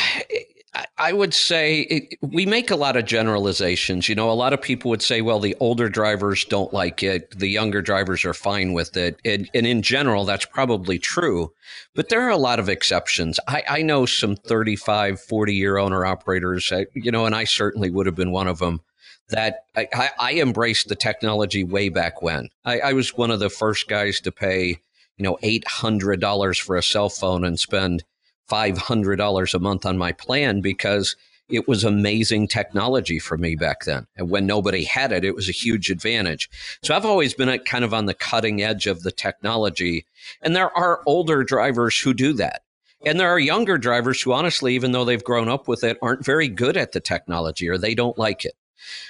I 0.98 1.12
would 1.12 1.32
say 1.32 1.80
it, 1.82 2.18
we 2.20 2.44
make 2.44 2.70
a 2.70 2.76
lot 2.76 2.96
of 2.96 3.04
generalizations. 3.04 4.08
You 4.08 4.14
know, 4.14 4.30
a 4.30 4.32
lot 4.32 4.52
of 4.52 4.60
people 4.60 4.90
would 4.90 5.02
say, 5.02 5.20
well, 5.22 5.40
the 5.40 5.56
older 5.60 5.88
drivers 5.88 6.44
don't 6.44 6.72
like 6.72 7.02
it, 7.02 7.38
the 7.38 7.48
younger 7.48 7.80
drivers 7.80 8.24
are 8.24 8.34
fine 8.34 8.72
with 8.72 8.96
it. 8.96 9.18
And, 9.24 9.48
and 9.54 9.66
in 9.66 9.82
general, 9.82 10.24
that's 10.24 10.44
probably 10.44 10.98
true. 10.98 11.52
But 11.94 12.08
there 12.08 12.22
are 12.22 12.30
a 12.30 12.36
lot 12.36 12.58
of 12.58 12.68
exceptions. 12.68 13.40
I, 13.48 13.62
I 13.68 13.82
know 13.82 14.06
some 14.06 14.36
35, 14.36 15.20
40 15.20 15.54
year 15.54 15.78
owner 15.78 16.04
operators, 16.04 16.72
you 16.94 17.10
know, 17.10 17.26
and 17.26 17.34
I 17.34 17.44
certainly 17.44 17.90
would 17.90 18.06
have 18.06 18.16
been 18.16 18.32
one 18.32 18.48
of 18.48 18.58
them 18.58 18.80
that 19.28 19.64
I, 19.76 20.10
I 20.18 20.34
embraced 20.34 20.88
the 20.88 20.94
technology 20.94 21.64
way 21.64 21.88
back 21.88 22.22
when. 22.22 22.48
I, 22.64 22.80
I 22.80 22.92
was 22.92 23.16
one 23.16 23.30
of 23.30 23.40
the 23.40 23.50
first 23.50 23.88
guys 23.88 24.20
to 24.20 24.32
pay, 24.32 24.78
you 25.16 25.24
know, 25.24 25.38
$800 25.42 26.60
for 26.60 26.76
a 26.76 26.82
cell 26.82 27.08
phone 27.08 27.44
and 27.44 27.58
spend 27.58 28.04
$500 28.50 29.54
a 29.54 29.58
month 29.58 29.86
on 29.86 29.98
my 29.98 30.12
plan 30.12 30.60
because 30.60 31.16
it 31.48 31.68
was 31.68 31.84
amazing 31.84 32.48
technology 32.48 33.18
for 33.18 33.36
me 33.36 33.54
back 33.54 33.84
then. 33.84 34.06
And 34.16 34.30
when 34.30 34.46
nobody 34.46 34.84
had 34.84 35.12
it, 35.12 35.24
it 35.24 35.34
was 35.34 35.48
a 35.48 35.52
huge 35.52 35.90
advantage. 35.90 36.50
So 36.82 36.94
I've 36.94 37.06
always 37.06 37.34
been 37.34 37.48
at 37.48 37.64
kind 37.64 37.84
of 37.84 37.94
on 37.94 38.06
the 38.06 38.14
cutting 38.14 38.62
edge 38.62 38.86
of 38.86 39.02
the 39.02 39.12
technology. 39.12 40.04
And 40.42 40.56
there 40.56 40.76
are 40.76 41.02
older 41.06 41.44
drivers 41.44 41.98
who 41.98 42.14
do 42.14 42.32
that. 42.34 42.62
And 43.04 43.20
there 43.20 43.30
are 43.30 43.38
younger 43.38 43.78
drivers 43.78 44.20
who, 44.20 44.32
honestly, 44.32 44.74
even 44.74 44.90
though 44.90 45.04
they've 45.04 45.22
grown 45.22 45.48
up 45.48 45.68
with 45.68 45.84
it, 45.84 45.98
aren't 46.02 46.24
very 46.24 46.48
good 46.48 46.76
at 46.76 46.92
the 46.92 47.00
technology 47.00 47.68
or 47.68 47.78
they 47.78 47.94
don't 47.94 48.18
like 48.18 48.44
it. 48.44 48.54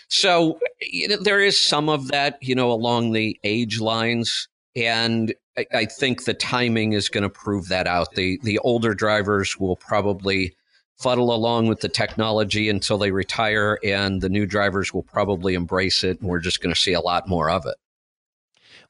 So 0.09 0.59
you 0.81 1.09
know, 1.09 1.17
there 1.17 1.41
is 1.41 1.59
some 1.59 1.89
of 1.89 2.09
that, 2.09 2.39
you 2.43 2.55
know, 2.55 2.71
along 2.71 3.13
the 3.13 3.39
age 3.45 3.81
lines. 3.81 4.49
And 4.77 5.35
I, 5.57 5.67
I 5.73 5.85
think 5.87 6.25
the 6.25 6.35
timing 6.35 6.93
is 6.93 7.09
going 7.09 7.23
to 7.23 7.31
prove 7.31 7.69
that 7.69 7.87
out. 7.87 8.15
The 8.15 8.39
the 8.43 8.59
older 8.61 8.95
drivers 8.95 9.59
will 9.59 9.77
probably 9.77 10.55
fuddle 10.99 11.35
along 11.35 11.67
with 11.67 11.81
the 11.81 11.89
technology 11.89 12.69
until 12.69 12.99
they 12.99 13.11
retire, 13.11 13.79
and 13.83 14.21
the 14.21 14.29
new 14.29 14.47
drivers 14.47 14.95
will 14.95 15.03
probably 15.03 15.55
embrace 15.55 16.05
it, 16.05 16.21
and 16.21 16.29
we're 16.29 16.41
just 16.41 16.63
going 16.63 16.75
to 16.75 16.81
see 16.81 16.93
a 16.93 17.01
lot 17.01 17.29
more 17.29 17.51
of 17.51 17.67
it. 17.67 17.77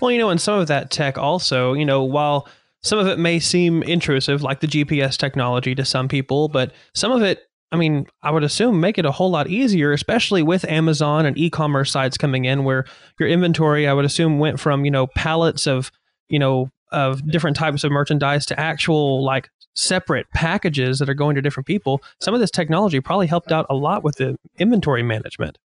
Well, 0.01 0.11
you 0.11 0.19
know, 0.19 0.31
and 0.31 0.41
some 0.41 0.59
of 0.59 0.69
that 0.69 0.91
tech 0.91 1.17
also, 1.19 1.73
you 1.73 1.85
know, 1.85 2.03
while 2.05 2.49
some 2.83 2.99
of 2.99 3.07
it 3.07 3.19
may 3.19 3.41
seem 3.41 3.83
intrusive, 3.83 4.43
like 4.43 4.61
the 4.61 4.67
GPS 4.67 5.17
technology 5.17 5.75
to 5.75 5.85
some 5.85 6.07
people, 6.07 6.49
but 6.49 6.73
some 6.95 7.13
of 7.13 7.23
it 7.23 7.46
I 7.73 7.77
mean, 7.77 8.07
I 8.23 8.31
would 8.31 8.45
assume 8.45 8.81
make 8.81 8.97
it 8.97 9.05
a 9.05 9.13
whole 9.13 9.31
lot 9.31 9.49
easier, 9.49 9.93
especially 9.93 10.43
with 10.43 10.65
Amazon 10.67 11.27
and 11.27 11.37
e-commerce 11.37 11.91
sites 11.91 12.17
coming 12.17 12.45
in 12.45 12.65
where 12.65 12.85
your 13.19 13.29
inventory, 13.29 13.89
I 13.89 13.93
would 13.93 14.05
assume, 14.05 14.39
went 14.39 14.61
from, 14.61 14.85
you 14.85 14.91
know, 14.91 15.09
pallets 15.09 15.67
of 15.67 15.91
you 16.29 16.39
know, 16.39 16.71
of 16.93 17.29
different 17.31 17.57
types 17.57 17.85
of 17.85 17.93
merchandise 17.93 18.47
to 18.47 18.59
actual 18.59 19.25
like 19.25 19.51
separate 19.75 20.27
packages 20.33 20.99
that 20.99 21.09
are 21.09 21.15
going 21.15 21.35
to 21.35 21.43
different 21.43 21.67
people. 21.67 22.01
Some 22.21 22.35
of 22.35 22.41
this 22.41 22.51
technology 22.51 23.01
probably 23.01 23.27
helped 23.27 23.53
out 23.53 23.67
a 23.69 23.75
lot 23.75 24.03
with 24.03 24.17
the 24.17 24.37
inventory 24.59 25.03
management. 25.03 25.59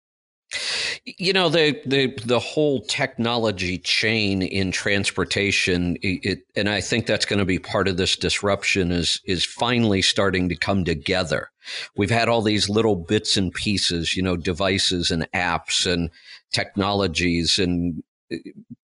You 1.05 1.33
know 1.33 1.49
the 1.49 1.81
the 1.87 2.15
the 2.25 2.39
whole 2.39 2.83
technology 2.83 3.79
chain 3.79 4.43
in 4.43 4.71
transportation, 4.71 5.97
it, 6.03 6.41
and 6.55 6.69
I 6.69 6.81
think 6.81 7.07
that's 7.07 7.25
going 7.25 7.39
to 7.39 7.47
be 7.47 7.59
part 7.59 7.89
of 7.89 7.97
this 7.97 8.17
disruption 8.17 8.93
is 8.93 9.21
is 9.25 9.45
finally 9.45 10.03
starting 10.03 10.49
to 10.51 10.57
come 10.57 10.85
together. 10.85 11.51
We've 11.97 12.11
had 12.11 12.29
all 12.29 12.43
these 12.43 12.69
little 12.69 12.97
bits 12.97 13.37
and 13.37 13.53
pieces, 13.53 14.15
you 14.15 14.23
know, 14.23 14.37
devices 14.37 15.11
and 15.11 15.27
apps 15.33 15.91
and 15.91 16.11
technologies 16.53 17.59
and 17.59 18.03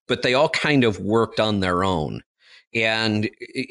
but 0.08 0.22
they 0.22 0.34
all 0.34 0.48
kind 0.48 0.84
of 0.84 1.00
worked 1.00 1.40
on 1.40 1.60
their 1.60 1.84
own. 1.84 2.22
And 2.74 3.30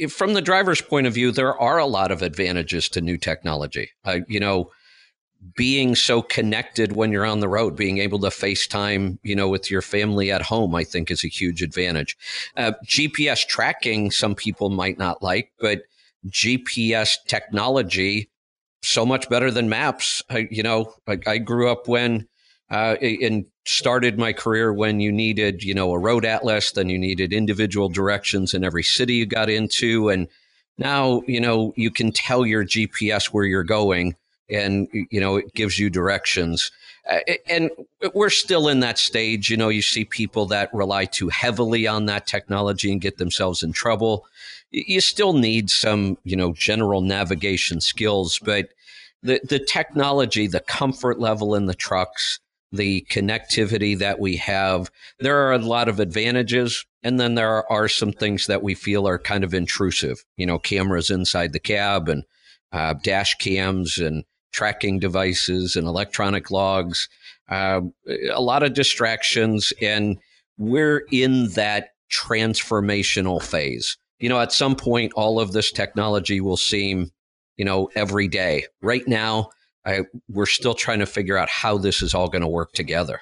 from 0.09 0.33
the 0.33 0.41
driver's 0.41 0.81
point 0.81 1.07
of 1.07 1.13
view, 1.13 1.31
there 1.31 1.57
are 1.59 1.77
a 1.77 1.85
lot 1.85 2.11
of 2.11 2.21
advantages 2.21 2.89
to 2.89 3.01
new 3.01 3.17
technology. 3.17 3.89
Uh, 4.03 4.19
you 4.27 4.39
know, 4.39 4.71
being 5.53 5.95
so 5.95 6.21
connected 6.21 6.93
when 6.93 7.11
you're 7.11 7.25
on 7.25 7.39
the 7.39 7.47
road, 7.47 7.75
being 7.75 7.97
able 7.99 8.19
to 8.19 8.27
FaceTime, 8.27 9.19
you 9.23 9.35
know, 9.35 9.49
with 9.49 9.69
your 9.69 9.81
family 9.81 10.31
at 10.31 10.41
home, 10.41 10.73
I 10.73 10.83
think 10.83 11.11
is 11.11 11.23
a 11.23 11.29
huge 11.29 11.61
advantage. 11.61 12.17
Uh, 12.55 12.71
GPS 12.85 13.45
tracking, 13.45 14.11
some 14.11 14.35
people 14.35 14.69
might 14.69 14.97
not 14.97 15.21
like, 15.21 15.51
but 15.59 15.83
GPS 16.27 17.17
technology, 17.27 18.29
so 18.81 19.05
much 19.05 19.29
better 19.29 19.51
than 19.51 19.69
maps. 19.69 20.21
I, 20.29 20.47
you 20.49 20.63
know, 20.63 20.93
I, 21.07 21.19
I 21.27 21.37
grew 21.37 21.69
up 21.69 21.87
when 21.87 22.27
uh, 22.71 22.95
and 23.01 23.45
started 23.65 24.17
my 24.17 24.33
career 24.33 24.73
when 24.73 24.99
you 24.99 25.11
needed, 25.11 25.63
you 25.63 25.73
know, 25.73 25.91
a 25.91 25.99
road 25.99 26.25
atlas, 26.25 26.71
then 26.71 26.89
you 26.89 26.97
needed 26.97 27.33
individual 27.33 27.89
directions 27.89 28.53
in 28.53 28.63
every 28.63 28.83
city 28.83 29.15
you 29.15 29.25
got 29.25 29.49
into. 29.49 30.09
And 30.09 30.27
now, 30.77 31.21
you 31.27 31.39
know, 31.39 31.73
you 31.75 31.91
can 31.91 32.11
tell 32.11 32.45
your 32.45 32.65
GPS 32.65 33.27
where 33.27 33.45
you're 33.45 33.63
going 33.63 34.15
and, 34.49 34.87
you 34.91 35.19
know, 35.19 35.37
it 35.37 35.53
gives 35.53 35.79
you 35.79 35.89
directions. 35.89 36.71
And 37.47 37.69
we're 38.13 38.29
still 38.29 38.67
in 38.67 38.79
that 38.79 38.97
stage. 38.97 39.49
You 39.49 39.57
know, 39.57 39.69
you 39.69 39.81
see 39.81 40.05
people 40.05 40.45
that 40.47 40.73
rely 40.73 41.05
too 41.05 41.29
heavily 41.29 41.87
on 41.87 42.05
that 42.07 42.27
technology 42.27 42.91
and 42.91 43.01
get 43.01 43.17
themselves 43.17 43.61
in 43.63 43.73
trouble. 43.73 44.25
You 44.71 45.01
still 45.01 45.33
need 45.33 45.69
some, 45.69 46.17
you 46.23 46.35
know, 46.35 46.53
general 46.53 47.01
navigation 47.01 47.79
skills, 47.79 48.39
but 48.39 48.69
the 49.21 49.39
the 49.43 49.59
technology, 49.59 50.47
the 50.47 50.59
comfort 50.59 51.19
level 51.19 51.55
in 51.55 51.65
the 51.65 51.73
trucks, 51.73 52.39
the 52.71 53.05
connectivity 53.09 53.97
that 53.97 54.19
we 54.19 54.35
have. 54.37 54.89
There 55.19 55.47
are 55.47 55.53
a 55.53 55.59
lot 55.59 55.87
of 55.87 55.99
advantages, 55.99 56.85
and 57.03 57.19
then 57.19 57.35
there 57.35 57.71
are 57.71 57.87
some 57.87 58.11
things 58.11 58.47
that 58.47 58.63
we 58.63 58.73
feel 58.73 59.07
are 59.07 59.19
kind 59.19 59.43
of 59.43 59.53
intrusive. 59.53 60.25
You 60.37 60.45
know, 60.45 60.59
cameras 60.59 61.09
inside 61.09 61.53
the 61.53 61.59
cab 61.59 62.09
and 62.09 62.23
uh, 62.71 62.95
dash 63.01 63.35
cams 63.35 63.97
and 63.97 64.23
tracking 64.55 64.99
devices 64.99 65.75
and 65.75 65.85
electronic 65.85 66.49
logs. 66.49 67.09
Uh, 67.49 67.81
a 68.31 68.41
lot 68.41 68.63
of 68.63 68.73
distractions, 68.73 69.73
and 69.81 70.17
we're 70.57 71.05
in 71.11 71.49
that 71.49 71.89
transformational 72.09 73.43
phase. 73.43 73.97
You 74.19 74.29
know, 74.29 74.39
at 74.39 74.53
some 74.53 74.75
point, 74.75 75.11
all 75.15 75.41
of 75.41 75.51
this 75.51 75.71
technology 75.71 76.39
will 76.39 76.57
seem, 76.57 77.11
you 77.57 77.65
know, 77.65 77.89
every 77.95 78.29
day. 78.29 78.65
Right 78.81 79.05
now, 79.07 79.49
I, 79.85 80.01
we're 80.29 80.45
still 80.45 80.73
trying 80.73 80.99
to 80.99 81.05
figure 81.05 81.37
out 81.37 81.49
how 81.49 81.77
this 81.77 82.01
is 82.01 82.13
all 82.13 82.29
going 82.29 82.41
to 82.41 82.47
work 82.47 82.71
together. 82.71 83.19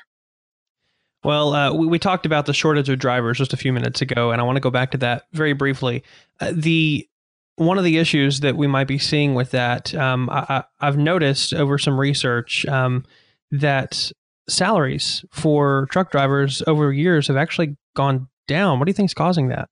Well, 1.24 1.54
uh, 1.54 1.74
we, 1.74 1.88
we, 1.88 2.00
talked 2.00 2.26
about 2.26 2.46
the 2.46 2.54
shortage 2.54 2.90
of 2.90 3.00
drivers 3.00 3.40
just 3.40 3.54
a 3.54 3.58
few 3.58 3.74
minutes 3.74 4.02
ago, 4.02 4.32
and 4.32 4.40
I 4.40 4.44
want 4.44 4.58
to 4.58 4.62
go 4.62 4.70
back 4.70 4.92
to 4.92 4.98
that 5.00 5.24
very 5.32 5.54
briefly. 5.54 6.04
Uh, 6.40 6.52
the 6.54 7.08
one 7.56 7.78
of 7.78 7.84
the 7.84 7.98
issues 7.98 8.40
that 8.40 8.58
we 8.58 8.68
might 8.68 8.88
be 8.88 8.98
seeing 8.98 9.36
with 9.36 9.52
that, 9.52 9.94
um, 9.96 10.30
I, 10.30 10.64
have 10.80 10.98
noticed 10.98 11.54
over 11.54 11.78
some 11.78 12.00
research 12.00 12.66
um, 12.66 13.06
that 13.52 14.12
salaries 14.50 15.24
for 15.32 15.88
truck 15.92 16.12
drivers 16.12 16.62
over 16.68 16.92
years 16.92 17.28
have 17.28 17.38
actually 17.38 17.78
gone 17.96 18.28
down. 18.48 18.80
What 18.80 18.86
do 18.86 18.90
you 18.90 18.96
think 18.96 19.10
is 19.10 19.14
causing 19.14 19.50
that? 19.50 19.70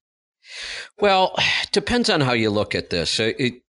Well, 1.00 1.36
depends 1.72 2.08
on 2.08 2.20
how 2.20 2.32
you 2.32 2.50
look 2.50 2.74
at 2.74 2.90
this. 2.90 3.18
It, 3.20 3.62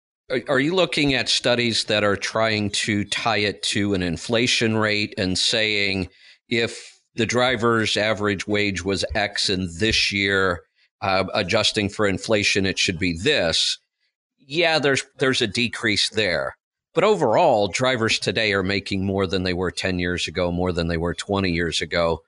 are 0.48 0.60
you 0.60 0.74
looking 0.74 1.14
at 1.14 1.28
studies 1.28 1.84
that 1.84 2.04
are 2.04 2.16
trying 2.16 2.70
to 2.70 3.04
tie 3.04 3.38
it 3.38 3.62
to 3.64 3.94
an 3.94 4.02
inflation 4.02 4.76
rate 4.76 5.14
and 5.18 5.36
saying 5.36 6.08
if 6.48 7.00
the 7.16 7.26
driver's 7.26 7.96
average 7.96 8.46
wage 8.46 8.84
was 8.84 9.04
X 9.14 9.48
and 9.48 9.68
this 9.78 10.12
year, 10.12 10.62
uh, 11.02 11.24
adjusting 11.34 11.88
for 11.88 12.06
inflation, 12.06 12.66
it 12.66 12.78
should 12.78 12.98
be 12.98 13.16
this? 13.18 13.78
Yeah, 14.50 14.80
there's 14.80 15.04
there's 15.18 15.40
a 15.40 15.46
decrease 15.46 16.10
there. 16.10 16.56
But 16.92 17.04
overall, 17.04 17.68
drivers 17.68 18.18
today 18.18 18.52
are 18.52 18.64
making 18.64 19.06
more 19.06 19.24
than 19.28 19.44
they 19.44 19.54
were 19.54 19.70
10 19.70 20.00
years 20.00 20.26
ago, 20.26 20.50
more 20.50 20.72
than 20.72 20.88
they 20.88 20.96
were 20.96 21.14
20 21.14 21.52
years 21.52 21.80
ago. 21.80 22.22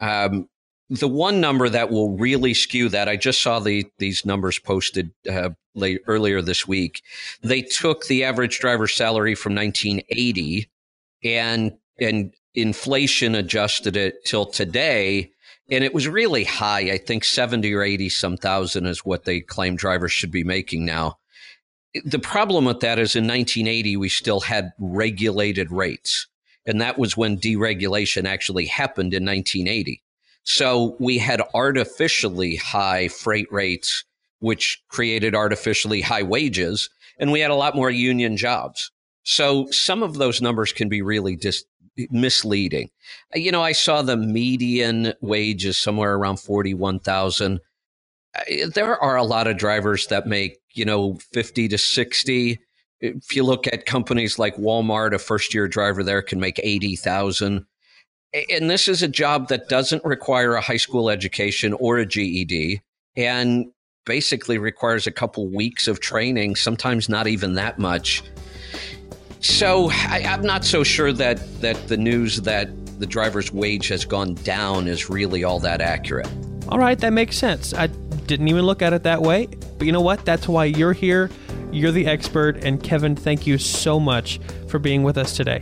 Um, 0.00 0.48
the 0.88 1.06
one 1.06 1.40
number 1.40 1.68
that 1.68 1.90
will 1.90 2.18
really 2.18 2.54
skew 2.54 2.88
that, 2.88 3.08
I 3.08 3.14
just 3.14 3.40
saw 3.40 3.60
the 3.60 3.86
these 3.98 4.26
numbers 4.26 4.58
posted 4.58 5.12
uh, 5.30 5.50
late, 5.76 6.00
earlier 6.08 6.42
this 6.42 6.66
week. 6.66 7.02
They 7.40 7.62
took 7.62 8.06
the 8.06 8.24
average 8.24 8.58
driver 8.58 8.88
salary 8.88 9.36
from 9.36 9.54
1980 9.54 10.68
and 11.22 11.78
and 12.00 12.34
inflation 12.56 13.36
adjusted 13.36 13.96
it 13.96 14.24
till 14.24 14.44
today 14.44 15.30
and 15.70 15.84
it 15.84 15.94
was 15.94 16.08
really 16.08 16.42
high 16.42 16.90
i 16.90 16.98
think 16.98 17.22
70 17.22 17.72
or 17.72 17.82
80 17.82 18.08
some 18.08 18.36
thousand 18.36 18.86
is 18.86 19.04
what 19.04 19.24
they 19.24 19.38
claim 19.40 19.76
drivers 19.76 20.10
should 20.10 20.32
be 20.32 20.42
making 20.42 20.84
now 20.84 21.19
the 22.04 22.18
problem 22.18 22.64
with 22.64 22.80
that 22.80 22.98
is 22.98 23.16
in 23.16 23.24
1980 23.24 23.96
we 23.96 24.08
still 24.08 24.40
had 24.40 24.72
regulated 24.78 25.70
rates. 25.70 26.26
And 26.66 26.80
that 26.80 26.98
was 26.98 27.16
when 27.16 27.38
deregulation 27.38 28.26
actually 28.26 28.66
happened 28.66 29.14
in 29.14 29.24
1980 29.24 30.02
so 30.42 30.96
we 30.98 31.18
had 31.18 31.42
artificially 31.54 32.56
high 32.56 33.08
freight 33.08 33.50
rates 33.52 34.04
which 34.40 34.82
created 34.88 35.34
artificially 35.34 36.00
high 36.00 36.22
wages 36.22 36.88
and 37.18 37.30
we 37.30 37.40
had 37.40 37.50
a 37.50 37.56
lot 37.56 37.76
more 37.76 37.90
union 37.90 38.36
jobs. 38.36 38.90
So 39.22 39.70
some 39.70 40.02
of 40.02 40.14
those 40.14 40.40
numbers 40.40 40.72
can 40.72 40.88
be 40.88 41.02
really 41.02 41.36
dis- 41.36 41.64
misleading. 42.10 42.90
You 43.34 43.52
know 43.52 43.62
i 43.62 43.72
saw 43.72 44.00
the 44.00 44.16
median 44.16 45.12
wage 45.20 45.66
is 45.66 45.76
somewhere 45.76 46.14
around 46.14 46.38
41000 46.38 47.60
there 48.72 48.96
are 48.96 49.16
a 49.16 49.24
lot 49.24 49.48
of 49.48 49.56
drivers 49.56 50.06
that 50.06 50.26
make 50.26 50.59
you 50.74 50.84
know 50.84 51.18
50 51.32 51.68
to 51.68 51.78
60 51.78 52.60
if 53.00 53.34
you 53.34 53.42
look 53.42 53.66
at 53.66 53.86
companies 53.86 54.38
like 54.38 54.56
walmart 54.56 55.14
a 55.14 55.18
first 55.18 55.54
year 55.54 55.68
driver 55.68 56.02
there 56.02 56.22
can 56.22 56.40
make 56.40 56.60
80000 56.62 57.66
and 58.50 58.70
this 58.70 58.86
is 58.86 59.02
a 59.02 59.08
job 59.08 59.48
that 59.48 59.68
doesn't 59.68 60.04
require 60.04 60.54
a 60.54 60.60
high 60.60 60.76
school 60.76 61.10
education 61.10 61.72
or 61.74 61.98
a 61.98 62.06
ged 62.06 62.80
and 63.16 63.66
basically 64.06 64.58
requires 64.58 65.06
a 65.06 65.10
couple 65.10 65.46
weeks 65.48 65.88
of 65.88 66.00
training 66.00 66.56
sometimes 66.56 67.08
not 67.08 67.26
even 67.26 67.54
that 67.54 67.78
much. 67.78 68.22
So 69.40 69.88
I, 69.90 70.24
i'm 70.26 70.42
not 70.42 70.64
so 70.64 70.82
sure 70.82 71.12
that 71.12 71.38
that 71.60 71.88
the 71.88 71.96
news 71.96 72.42
that 72.42 72.68
the 72.98 73.06
driver's 73.06 73.52
wage 73.52 73.88
has 73.88 74.04
gone 74.04 74.34
down 74.34 74.86
is 74.86 75.08
really 75.08 75.44
all 75.44 75.58
that 75.60 75.80
accurate. 75.80 76.28
All 76.68 76.78
right 76.78 76.98
that 76.98 77.12
makes 77.12 77.36
sense. 77.36 77.74
I 77.74 77.86
didn't 77.86 78.48
even 78.48 78.64
look 78.64 78.82
at 78.82 78.92
it 78.92 79.02
that 79.04 79.22
way. 79.22 79.48
But 79.80 79.86
you 79.86 79.92
know 79.92 80.02
what? 80.02 80.26
That's 80.26 80.46
why 80.46 80.66
you're 80.66 80.92
here. 80.92 81.30
You're 81.72 81.90
the 81.90 82.06
expert. 82.06 82.62
And 82.62 82.82
Kevin, 82.82 83.16
thank 83.16 83.46
you 83.46 83.56
so 83.56 83.98
much 83.98 84.38
for 84.68 84.78
being 84.78 85.02
with 85.04 85.16
us 85.16 85.34
today. 85.34 85.60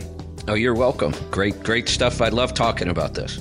Oh, 0.49 0.55
you're 0.55 0.75
welcome. 0.75 1.13
Great, 1.31 1.63
great 1.63 1.87
stuff. 1.87 2.21
I 2.21 2.27
love 2.27 2.53
talking 2.53 2.89
about 2.89 3.13
this. 3.13 3.39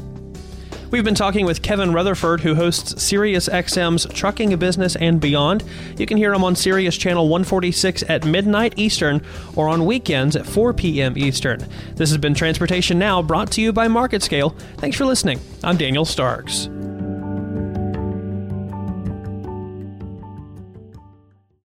We've 0.92 1.02
been 1.02 1.16
talking 1.16 1.46
with 1.46 1.62
Kevin 1.62 1.92
Rutherford, 1.92 2.42
who 2.42 2.54
hosts 2.54 2.94
SiriusXM's 2.94 4.06
Trucking 4.14 4.52
a 4.52 4.56
Business 4.56 4.94
and 4.94 5.20
Beyond. 5.20 5.64
You 5.96 6.06
can 6.06 6.16
hear 6.16 6.32
him 6.32 6.44
on 6.44 6.54
Sirius 6.54 6.96
Channel 6.96 7.24
146 7.24 8.04
at 8.08 8.24
midnight 8.24 8.74
Eastern 8.76 9.20
or 9.56 9.68
on 9.68 9.84
weekends 9.84 10.36
at 10.36 10.46
4 10.46 10.74
p.m. 10.74 11.18
Eastern. 11.18 11.58
This 11.96 12.10
has 12.10 12.18
been 12.18 12.34
Transportation 12.34 13.00
Now, 13.00 13.20
brought 13.20 13.50
to 13.52 13.60
you 13.60 13.72
by 13.72 13.88
MarketScale. 13.88 14.56
Thanks 14.76 14.96
for 14.96 15.06
listening. 15.06 15.40
I'm 15.64 15.76
Daniel 15.76 16.04
Starks. 16.04 16.68